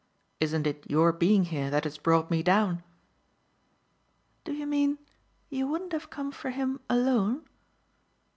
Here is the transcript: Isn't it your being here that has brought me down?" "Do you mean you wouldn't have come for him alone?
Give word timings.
Isn't 0.39 0.65
it 0.65 0.89
your 0.89 1.13
being 1.13 1.43
here 1.43 1.69
that 1.69 1.83
has 1.83 1.99
brought 1.99 2.31
me 2.31 2.41
down?" 2.41 2.81
"Do 4.43 4.51
you 4.51 4.65
mean 4.65 4.97
you 5.51 5.67
wouldn't 5.67 5.93
have 5.93 6.09
come 6.09 6.31
for 6.31 6.49
him 6.49 6.79
alone? 6.89 7.43